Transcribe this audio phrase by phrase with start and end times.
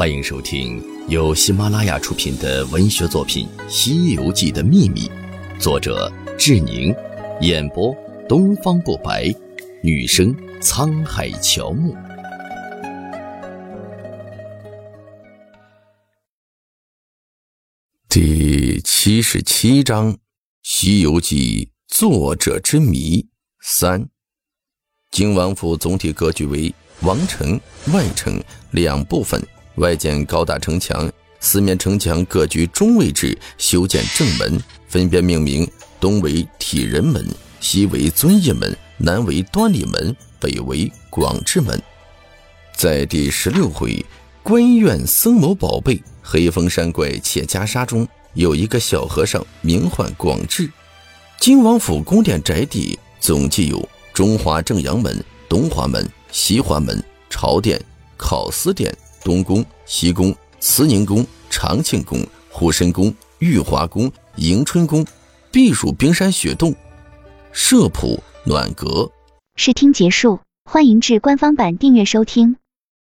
[0.00, 5.02] 欢迎收听由喜马拉雅出品的文学作品《西游记的秘密》，
[5.60, 6.96] 作者志宁，
[7.42, 7.94] 演播
[8.26, 9.30] 东方不白，
[9.82, 11.94] 女生沧海乔木。
[18.08, 20.14] 第七十七章
[20.62, 23.28] 《西游记》作者之谜
[23.60, 24.08] 三。
[25.10, 27.60] 靖王府总体格局为王城、
[27.92, 29.46] 外城两部分。
[29.76, 35.66] 外建高大城墙，四面城墙各居中位置，修建正门，分别命名：
[35.98, 37.26] 东为体仁门，
[37.60, 41.80] 西为遵义门，南为端礼门，北为广智门。
[42.74, 44.04] 在第十六回
[44.42, 50.70] “关院僧谋宝贝，黑风山怪窃袈裟”中，有一个小和尚，名唤广智。
[51.38, 57.80] 金王府宫殿宅邸总计有中华正阳门、东华门、西华门、朝殿、
[58.16, 58.94] 考司殿。
[59.22, 65.04] 东宫、西宫、慈宁宫、长庆宫、护身宫、玉华宫、迎春宫，
[65.50, 66.74] 避暑冰山雪洞，
[67.52, 69.10] 设普暖阁。
[69.56, 72.56] 试听结束，欢迎至官方版订阅收听。